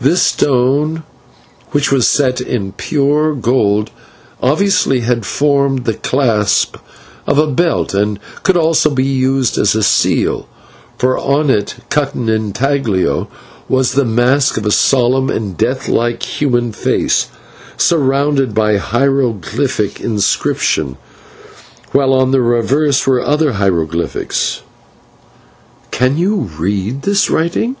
[0.00, 1.04] This stone,
[1.70, 3.92] which was set in pure gold,
[4.42, 6.76] obviously had formed the clasp
[7.24, 10.48] of a belt and could also be used as a seal;
[10.98, 13.28] for on it, cut in /intaglio/,
[13.68, 17.28] was the mask of a solemn and death like human face
[17.76, 20.96] surrounded by a hieroglyphic inscription,
[21.92, 24.62] while on the reverse were other hieroglyphics.
[25.92, 27.76] "Can you read this writing?"